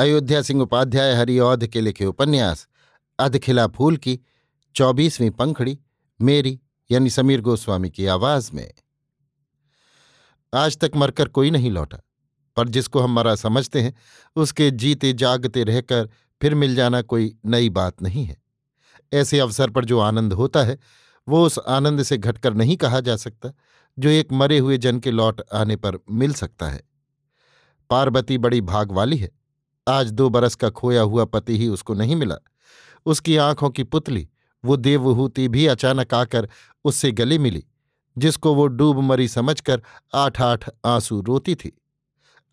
[0.00, 2.68] अयोध्या सिंह उपाध्याय हरिऔध के लिखे उपन्यास,
[3.18, 4.20] अधखिला फूल की
[4.74, 5.78] चौबीसवीं पंखड़ी,
[6.20, 8.72] मेरी यानी समीर गोस्वामी की आवाज़ में।
[10.54, 11.98] आज तक मरकर कोई नहीं लौटा,
[12.56, 13.94] पर जिसको हम मरा समझते हैं,
[14.36, 16.08] उसके जीते जागते रहकर
[16.42, 18.42] फिर मिल जाना कोई नई बात नहीं है।
[19.12, 20.78] ऐसे अवसर पर जो आनंद होता है,
[21.28, 23.52] वो उस आनंद से घटकर नहीं कहा जा सकता,
[23.98, 26.82] जो एक मरे हुए जन के लौट आने पर मिल सकता है।
[27.90, 29.39] पार्वती बड़ी भाग वाली है
[29.88, 32.34] आज दो बरस का खोया हुआ पति ही उसको नहीं मिला।
[33.06, 34.28] उसकी आँखों की पुतली,
[34.64, 36.48] वो देवहूति भी अचानक आकर
[36.84, 37.64] उससे गले मिली,
[38.18, 39.82] जिसको वो डूब मरी समझकर
[40.14, 41.82] आठ आठ आँसू रोती थी।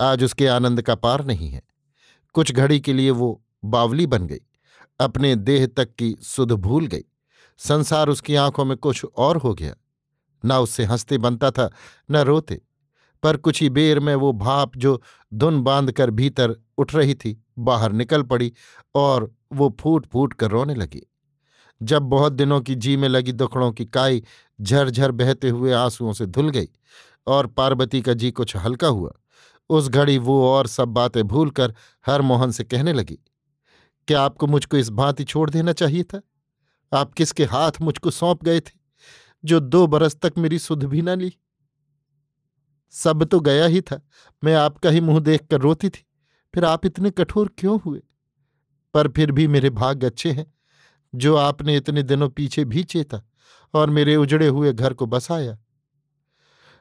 [0.02, 1.62] आज उसके आनंद का पार नहीं है।
[2.34, 4.42] कुछ घड़ी के लिए वो बावली बन गई,
[5.00, 7.04] अपने देह तक की सुध भूल गई।
[7.58, 9.76] संसार उसकी आँखों में कुछ और हो गया।
[10.46, 11.70] न उससे हँसते बनता था,
[12.12, 12.62] न रोते।
[13.24, 15.02] पर कुछ ही बेर में वो भाप जो
[15.34, 18.52] धुन बाँध कर भीतर उठ रही थी, बाहर निकल पड़ी
[18.96, 21.02] और वो फूट फूट कर रोने लगी।
[21.82, 24.24] जब बहुत दिनों की जी में लगी दुखड़ों की काई
[24.62, 26.68] झरझर बहते हुए आंसुओं से धुल गई
[27.28, 29.12] और पार्वती का जी कुछ हल्का हुआ,
[29.70, 31.74] उस घड़ी वो और सब बातें भूलकर
[32.06, 33.20] हर मोहन से कहने लगी,
[34.08, 36.22] क्या आपको मुझको इस भांति छोड़ देना चाहिए था?
[36.92, 38.72] आप किसके हाथ मुझको सौंप गए थे,
[39.46, 41.32] जो दो बरस तक मेरी सुध भी न ली?
[42.90, 44.02] सब तो गया ही था।
[44.44, 46.06] मैं आपका ही मुँह देखकर रोती थी।
[46.56, 48.02] फिर आप इतने कठोर क्यों हुए?
[48.94, 50.54] पर फिर भी मेरे भाग्य अच्छे हैं,
[51.16, 53.22] जो आपने इतने दिनों पीछे भी चेता
[53.74, 55.58] और मेरे उजड़े हुए घर को बसाया।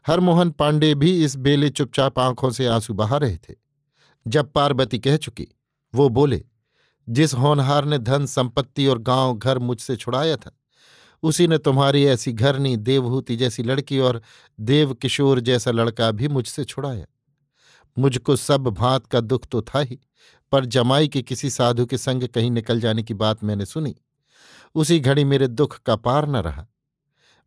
[0.07, 3.55] हरमोहन पांडे भी इस बेले चुपचाप आँखों से आँसू बहा रहे थे।
[4.27, 5.49] जब पार्वती कह चुकी,
[5.95, 6.45] वो बोले,
[7.09, 10.59] जिस होनहार ने धन, संपत्ति और गाँव घर मुझसे छुड़ाया था
[11.23, 14.21] उसी ने तुम्हारी ऐसी घरनी, देवहूति जैसी लड़की और
[14.61, 17.07] देव किशोर जैसा लड़का भी मुझसे छुड़ाया।
[17.97, 19.99] मुझको सब भांत का दुख तो था ही,
[20.53, 23.95] पर जमाई के किसी साधु के संग कहीं निकल जाने की बात मैंने सुनी।
[24.75, 26.67] उसी घड़ी मेरे दुख का पार न रहा।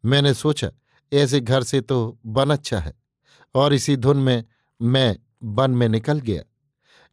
[0.03, 0.72] मैंने सोचा,
[1.13, 2.94] ऐसे घर से तो बन अच्छा है,
[3.56, 4.44] और इसी धुन में
[4.81, 6.44] मैं बन में निकल गया।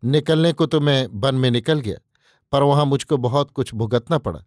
[0.02, 1.98] निकलने को तो मैं बन में निकल गया,
[2.52, 4.44] पर वहाँ मुझको बहुत कुछ भुगतना पड़ा।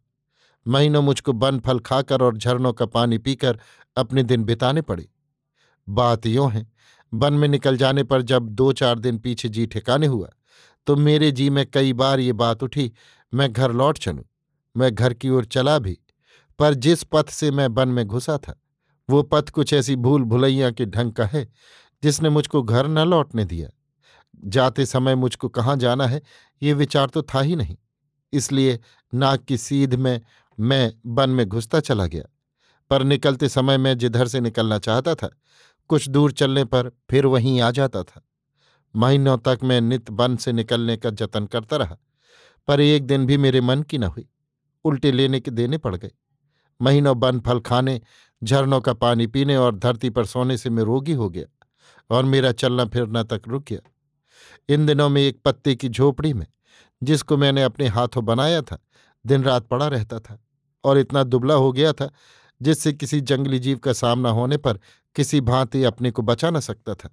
[0.65, 3.59] महीनों मुझको बन फल खाकर और झरनों का पानी पीकर
[3.97, 5.07] अपने दिन बिताने पड़े।
[5.87, 6.65] बात यों है,
[7.13, 10.29] वन में निकल जाने पर जब दो चार दिन पीछे जी ठिकाने हुआ
[10.87, 12.91] तो मेरे जी में कई बार ये बात उठी,
[13.33, 14.23] मैं घर लौट चलूँ,
[14.75, 15.97] मैं घर की ओर चला भी,
[16.59, 18.55] पर जिस पथ से मैं वन में घुसा था,
[19.09, 21.47] वो पथ कुछ ऐसी भूल भुलैया के ढंग का है,
[22.03, 23.69] जिसने मुझको घर न लौटने दिया।
[24.45, 26.21] जाते समय मुझको कहाँ जाना है,
[26.61, 27.75] ये विचार तो था ही नहीं,
[28.33, 28.79] इसलिए
[29.13, 30.21] नाक की सीध में
[30.59, 32.23] मैं वन में घुसता चला गया,
[32.89, 35.29] पर निकलते समय मैं जिधर से निकलना चाहता था,
[35.89, 38.21] कुछ दूर चलने पर फिर वहीं आ जाता था।
[38.95, 41.97] महीनों तक मैं नित वन से निकलने का जतन करता रहा,
[42.67, 44.29] पर एक दिन भी मेरे मन की न हुई।
[44.85, 46.11] उल्टे लेने के देने पड़ गए।
[46.81, 48.01] महीनों बन फल खाने,
[48.43, 51.45] झरनों का पानी पीने और धरती पर सोने से मैं रोगी हो गया
[52.09, 53.79] और मेरा चलना फिरना तक रुक गया।
[54.69, 56.47] इन दिनों में एक पत्ते की झोपड़ी में,
[57.03, 58.77] जिसको मैंने अपने हाथों बनाया था,
[59.25, 60.39] दिन रात पड़ा रहता था।
[60.83, 62.09] और इतना दुबला हो गया था,
[62.61, 64.79] जिससे किसी जंगली जीव का सामना होने पर
[65.15, 67.09] किसी भांति अपने को बचा न सकता था।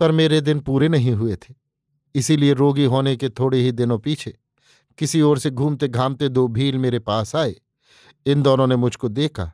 [0.00, 1.54] पर मेरे दिन पूरे नहीं हुए थे,
[2.14, 4.36] इसीलिए रोगी होने के थोड़े ही दिनों पीछे
[4.98, 7.54] किसी ओर से घूमते घामते दो भील मेरे पास आए।
[8.26, 9.52] इन दोनों ने मुझको देखा,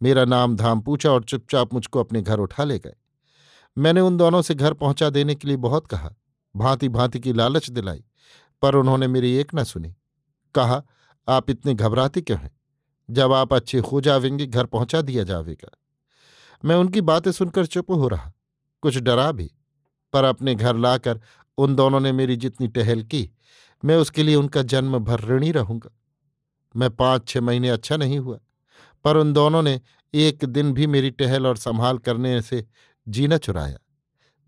[0.00, 2.94] मेरा नाम धाम पूछा और चुपचाप मुझको अपने घर उठा ले गए।
[3.76, 6.14] मैंने उन दोनों से घर पहुँचा देने के लिए बहुत कहा
[6.54, 8.04] भांति भांति की लालच दिलाई,
[8.62, 9.94] पर उन्होंने मेरी एक न सुनी,
[10.54, 10.82] कहा
[11.30, 12.50] आप इतने घबराते क्यों हैं?
[13.10, 15.70] जब आप अच्छे हो जावेंगे घर पहुँचा दिया जावेगा।
[16.64, 18.32] मैं उनकी बातें सुनकर चुप हो रहा।
[18.82, 19.50] कुछ डरा भी।
[20.12, 21.20] पर अपने घर लाकर
[21.58, 23.30] उन दोनों ने मेरी जितनी टहल की,
[23.84, 25.90] मैं उसके लिए उनका जन्म भर ऋणी रहूँगा।
[26.76, 28.38] मैं पाँच छह महीने अच्छा नहीं हुआ,
[29.04, 29.80] पर उन दोनों ने
[30.14, 32.66] एक दिन भी मेरी टहल और संभाल करने से
[33.08, 33.78] जीना चुराया।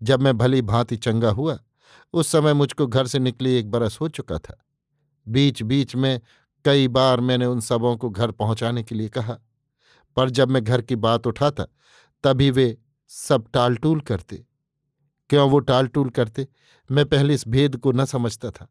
[0.03, 1.59] जब मैं भली भांति चंगा हुआ,
[2.13, 4.65] उस समय मुझको घर से निकले एक बरस हो चुका था।
[5.27, 6.21] बीच बीच में
[6.65, 9.37] कई बार मैंने उन सबों को घर पहुँचाने के लिए कहा,
[10.17, 11.63] पर जब मैं घर की बात उठाता,
[12.23, 12.77] तभी वे
[13.11, 14.43] सब टालटूल करते।
[15.29, 16.47] क्यों वो टालटूल करते?
[16.89, 18.67] मैं पहले इस भेद को न समझता था,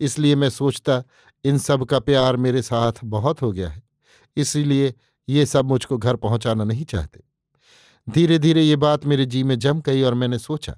[0.00, 1.02] इसलिए मैं सोचता,
[1.44, 3.82] इन सब का प्यार मेरे साथ बहुत हो गया है,
[4.36, 4.94] इसीलिए
[5.28, 7.20] ये सब मुझको घर पहुंचाना नहीं चाहते।
[8.06, 10.76] धीरे धीरे ये बात मेरे जी में जम गई और मैंने सोचा,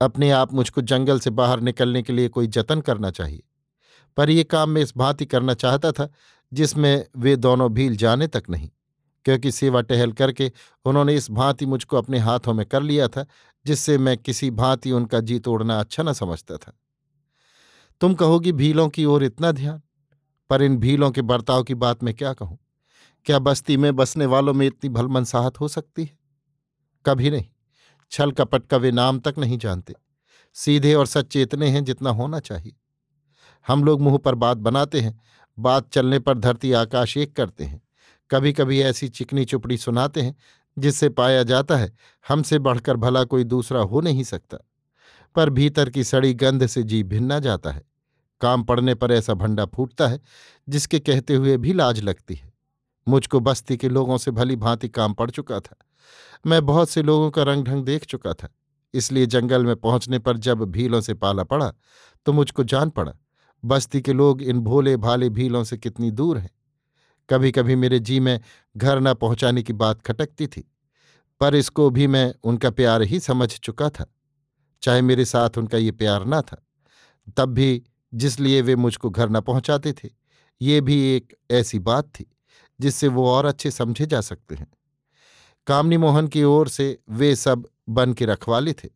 [0.00, 3.42] अपने आप मुझको जंगल से बाहर निकलने के लिए कोई जतन करना चाहिए।
[4.16, 6.08] पर यह काम मैं इस भांति करना चाहता था,
[6.52, 8.68] जिसमें वे दोनों भील जाने तक नहीं,
[9.26, 10.50] क्योंकि सेवा टहल करके
[10.84, 13.26] उन्होंने इस भांति मुझको अपने हाथों में कर लिया था,
[13.66, 16.72] जिससे मैं किसी भांति उनका जी तोड़ना अच्छा न समझता था।
[18.00, 19.80] तुम कहोगी भीलों की ओर इतना ध्यान?
[20.50, 22.58] पर इन भीलों के बर्ताव की बात मैं क्या कहूँ?
[23.26, 26.18] क्या बस्ती में बसने वालों में इतनी भलमनसाहत हो सकती है?
[27.04, 27.44] कभी नहीं,
[28.12, 29.94] छल कपट का वे नाम तक नहीं जानते,
[30.56, 32.72] सीधे और सच्चे इतने हैं जितना होना चाहिए।
[33.68, 35.20] हम लोग मुँह पर बात बनाते हैं,
[35.58, 37.82] बात चलने पर धरती आकाश एक करते हैं।
[38.30, 40.36] कभी कभी ऐसी चिकनी चुपड़ी सुनाते हैं,
[40.78, 41.92] जिससे पाया जाता है,
[42.28, 44.58] हमसे बढ़कर भला कोई दूसरा हो नहीं सकता।
[45.34, 47.82] पर भीतर की सड़ी गंध से जी भिन्ना जाता है।
[48.40, 50.20] काम पड़ने पर ऐसा भंडा फूटता है,
[50.68, 52.52] जिसके कहते हुए भी लाज लगती है।
[53.08, 55.76] मुझको बस्ती के लोगों से भली भांति काम पड़ चुका था।
[56.46, 58.48] मैं बहुत से लोगों का रंग ढंग देख चुका था।
[58.94, 61.72] इसलिए जंगल में पहुँचने पर जब भीलों से पाला पड़ा
[62.26, 63.12] तो मुझको जान पड़ा
[63.64, 66.50] बस्ती के लोग इन भोले भाले भीलों से कितनी दूर हैं।
[67.28, 68.40] कभी कभी मेरे जी में
[68.76, 70.64] घर न पहुँचाने की बात खटकती थी,
[71.40, 74.06] पर इसको भी मैं उनका प्यार ही समझ चुका था।
[74.82, 76.66] चाहे मेरे साथ उनका ये प्यार ना था,
[77.36, 77.82] तब भी
[78.14, 80.08] जिसलिए वे मुझको घर न पहुंचाते थे,
[80.60, 82.26] ये भी एक ऐसी बात थी
[82.80, 84.66] जिससे वो और अच्छे समझे जा सकते हैं।
[85.66, 88.88] कामनी मोहन की ओर से वे सब बन के रखवाले थे।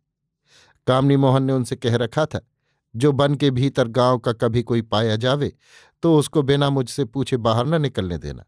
[0.86, 2.40] कामनी मोहन ने उनसे कह रखा था
[2.94, 5.52] जो बन के भीतर गाँव का कभी कोई पाया जावे
[6.02, 8.44] तो उसको बिना मुझसे पूछे बाहर न निकलने देना।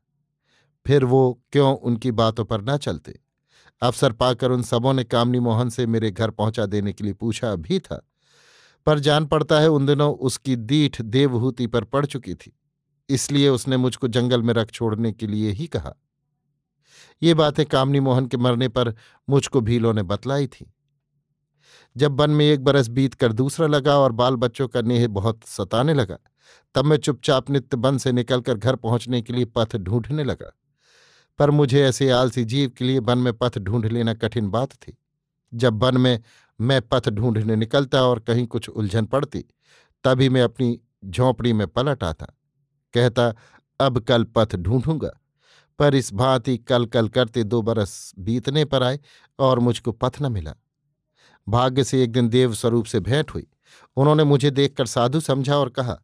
[0.86, 3.18] फिर वो क्यों उनकी बातों पर न चलते?
[3.82, 7.54] अवसर पाकर उन सबों ने कामनी मोहन से मेरे घर पहुँचा देने के लिए पूछा
[7.56, 8.02] भी था,
[8.86, 12.52] पर जान पड़ता है उन दिनों उसकी दीठ देवहूति पर पड़ चुकी थी,
[13.08, 15.94] इसलिए उसने मुझको जंगल में रख छोड़ने के लिए ही कहा।
[17.22, 18.94] ये बातें कामनी मोहन के मरने पर
[19.28, 20.72] मुझको भीलों ने बतलाई थी।
[21.96, 25.40] जब वन में एक बरस बीत कर दूसरा लगा और बाल बच्चों का नेह बहुत
[25.44, 26.18] सताने लगा,
[26.74, 30.52] तब मैं चुपचाप नित्य वन से निकलकर घर पहुँचने के लिए पथ ढूँढने लगा।
[31.38, 34.98] पर मुझे ऐसे आलसी जीव के लिए वन में पथ ढूंढ लेना कठिन बात थी।
[35.54, 36.22] जब वन में
[36.60, 39.44] मैं पथ ढूँढने निकलता और कहीं कुछ उलझन पड़ती,
[40.04, 42.26] तभी मैं अपनी झोंपड़ी में पलट आता।
[42.94, 43.34] कहता,
[43.80, 45.10] अब कल पथ ढूंढूँगा।
[45.78, 49.00] पर इस भांति कल कल करते दो बरस बीतने पर आए
[49.38, 50.54] और मुझको पथ न मिला।
[51.48, 53.46] भाग्य से एक दिन देव स्वरूप से भेंट हुई।
[53.96, 55.98] उन्होंने मुझे देखकर साधु समझा और कहा,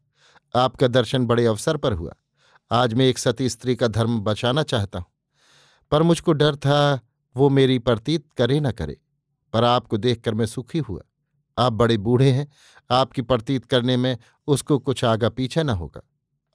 [0.55, 2.13] आपका दर्शन बड़े अवसर पर हुआ।
[2.71, 5.05] आज मैं एक सती स्त्री का धर्म बचाना चाहता हूँ।
[5.91, 6.99] पर मुझको डर था,
[7.35, 9.01] वो मेरी प्रतीत करे न करे।
[9.53, 11.01] पर आपको देखकर मैं सुखी हुआ।
[11.57, 12.51] आप बड़े बूढ़े हैं।
[12.91, 14.17] आपकी प्रतीत करने में
[14.47, 16.01] उसको कुछ आगा पीछे न होगा।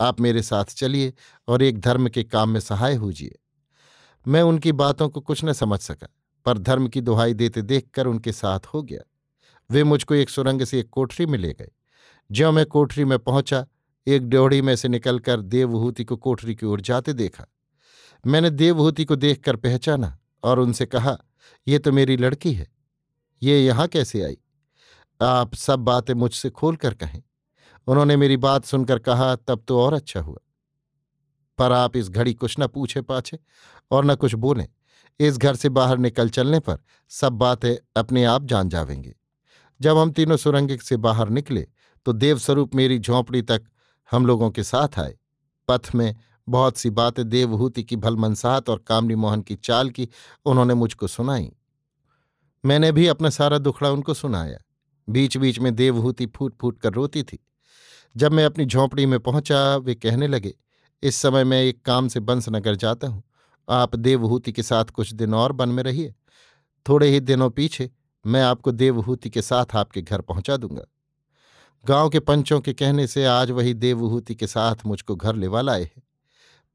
[0.00, 1.14] आप मेरे साथ चलिए
[1.48, 3.38] और एक धर्म के काम में सहाय होजिए
[4.28, 6.08] मैं उनकी बातों को कुछ न समझ सका।
[6.44, 9.00] पर धर्म की दुहाई देते देखकर उनके साथ हो गया।
[9.70, 11.70] वे मुझको एक सुरंग से एक कोठरी में ले गए।
[12.32, 13.66] ज्यों मैं कोठरी में पहुँचा,
[14.06, 17.44] एक ड्योढ़ी में से निकलकर देवहूति को कोठरी की ओर जाते देखा।
[18.26, 21.18] मैंने देवहूति को देखकर पहचाना और उनसे कहा,
[21.68, 22.68] ये तो मेरी लड़की है।
[23.42, 24.38] ये यहाँ कैसे आई?
[25.22, 27.22] आप सब बातें मुझसे खोल कर कहें।
[27.86, 30.38] उन्होंने मेरी बात सुनकर कहा, तब तो और अच्छा हुआ।
[31.58, 33.38] पर आप इस घड़ी कुछ न पूछे पाछे
[33.90, 34.68] और न कुछ बोलें।
[35.20, 36.78] इस घर से बाहर निकल चलने पर
[37.10, 39.14] सब बातें अपने आप जान जावेंगे।
[39.80, 41.66] जब हम तीनों सुरंग से बाहर निकले
[42.06, 43.64] तो देवस्वरूप मेरी झोंपड़ी तक
[44.10, 45.16] हम लोगों के साथ आए।
[45.68, 46.14] पथ में
[46.48, 50.08] बहुत सी बातें देवहूति की भलमनसाहत और कामनी मोहन की चाल की
[50.46, 51.50] उन्होंने मुझको सुनाई।
[52.64, 54.58] मैंने भी अपना सारा दुखड़ा उनको सुनाया।
[55.08, 57.38] बीच बीच में देवहूति फूट फूट कर रोती थी।
[58.16, 60.54] जब मैं अपनी झोंपड़ी में पहुँचा, वे कहने लगे,
[61.02, 63.22] इस समय मैं एक काम से बंसनगर जाता हूँ।
[63.68, 66.14] आप देवहूति के साथ कुछ दिन और वन में रहिए।
[66.86, 67.90] थोड़े ही दिनों पीछे
[68.24, 70.84] मैं आपको देवहूति के साथ आपके घर पहुँचा दूँगा।
[71.84, 75.82] गाँव के पंचों के कहने से आज वही देवहूति के साथ मुझको घर लेवा लाए
[75.82, 76.02] हैं।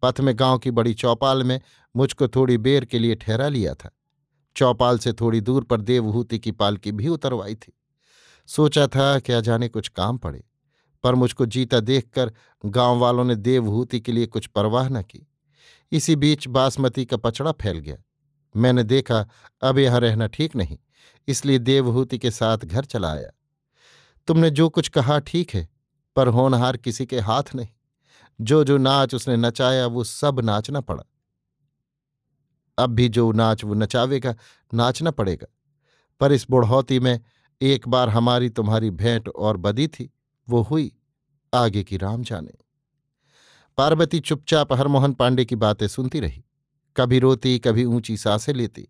[0.04, 1.60] पथ में गाँव की बड़ी चौपाल में
[1.96, 3.90] मुझको थोड़ी बेर के लिए ठहरा लिया था।
[4.56, 7.74] चौपाल से थोड़ी दूर पर देवहूति की पालकी भी उतरवाई थी।
[8.50, 10.44] सोचा था क्या जाने कुछ काम पड़े,
[11.04, 12.32] पर मुझको जीता देखकर
[12.66, 15.28] गाँव वालों ने देवहूति के लिए कुछ परवाह न की।
[15.94, 17.98] इसी बीच बासमती का पचड़ा फैल गया।
[18.56, 19.28] मैंने देखा,
[19.62, 20.78] अब यहाँ रहना ठीक नहीं,
[21.28, 23.30] इसलिए देवहूति के साथ घर चला आया।
[24.28, 25.70] तुमने जो कुछ कहा ठीक है,
[26.16, 27.68] पर होनहार किसी के हाथ नहीं।
[28.42, 31.04] जो जो नाच उसने नचाया, वो सब नाचना पड़ा।
[32.78, 34.36] अब भी जो नाच वो नचावेगा,
[34.74, 35.48] नाचना पड़ेगा।
[36.20, 37.20] पर इस बुढ़ौती में
[37.62, 40.10] एक बार हमारी तुम्हारी भेंट और बदी थी,
[40.50, 40.92] वो हुई
[41.54, 42.62] आगे की राम जाने।
[43.77, 46.44] पार्वती चुपचाप हरमोहन पांडे की बातें सुनती रही।
[46.96, 48.88] कभी रोती, कभी ऊँची साँसें लेती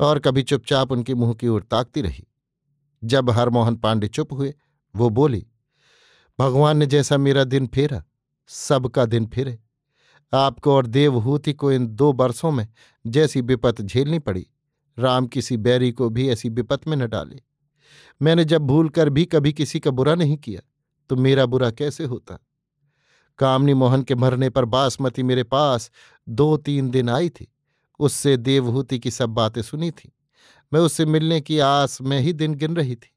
[0.00, 2.26] और कभी चुपचाप उनके मुँह की ओर ताकती रही।
[3.02, 4.54] जब हरमोहन पांडे चुप हुए,
[4.94, 5.46] वो बोली,
[6.38, 8.02] भगवान ने जैसा मेरा दिन फेरा,
[8.48, 9.58] सबका दिन फिरे।
[10.32, 12.66] आपको और देवहूति को इन दो बरसों में
[13.06, 14.46] जैसी विपत झेलनी पड़ी,
[14.98, 17.40] राम किसी बैरी को भी ऐसी विपत में न डाले।
[18.22, 20.60] मैंने जब भूल कर भी कभी किसी का बुरा नहीं किया
[21.10, 22.38] तो मेरा बुरा कैसे होता?
[23.42, 25.90] कामनी मोहन के मरने पर बासमती मेरे पास
[26.28, 27.52] दो तीन दिन आई थी।
[27.98, 30.12] उससे देवहूति की सब बातें सुनी थी।
[30.72, 33.08] मैं उससे मिलने की आस में ही दिन गिन रही थी।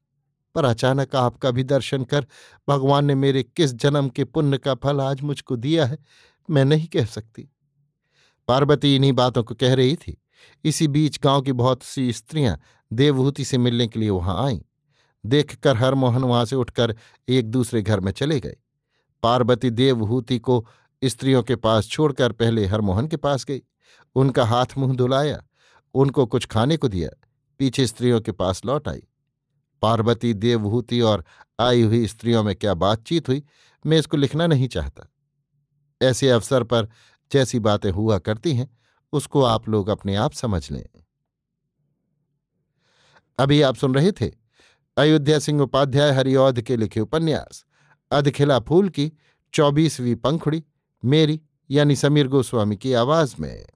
[0.54, 2.26] पर अचानक आपका भी दर्शन कर
[2.68, 5.98] भगवान ने मेरे किस जन्म के पुण्य का फल आज मुझको दिया है,
[6.50, 7.48] मैं नहीं कह सकती।
[8.48, 10.22] पार्वती इन्हीं बातों को कह रही थी।
[10.64, 12.60] इसी बीच गाँव की बहुत सी स्त्रियाँ
[12.92, 14.60] देवहूति से मिलने के लिए वहाँ आईं।
[15.26, 16.96] देखकर हरमोहन वहाँ से उठकर
[17.28, 18.56] एक दूसरे घर में चले गए।
[19.22, 20.66] पार्वती देवहूति को
[21.04, 23.62] स्त्रियों के पास छोड़कर पहले हरमोहन के पास गई।
[24.14, 25.44] उनका हाथ मुँह धुलाया,
[25.94, 27.10] उनको कुछ खाने को दिया,
[27.58, 29.02] पीछे स्त्रियों के पास लौट आई।
[29.82, 31.24] पार्वती देवहूति और
[31.60, 33.42] आई हुई स्त्रियों में क्या बातचीत हुई,
[33.86, 35.12] मैं इसको लिखना नहीं चाहता।
[36.02, 36.88] ऐसे अवसर पर
[37.32, 38.78] जैसी बातें हुआ करती हैं,
[39.12, 40.88] उसको आप लोग अपने आप समझ लें।
[43.38, 44.30] अभी आप सुन रहे थे
[44.96, 47.64] अयोध्या सिंह उपाध्याय हरिऔध के लिखे उपन्यास।
[48.10, 49.12] अधखिला फूल की
[49.54, 50.64] चौबीसवीं पंखुड़ी
[51.04, 53.66] मेरी यानी समीर गोस्वामी की आवाज़ में।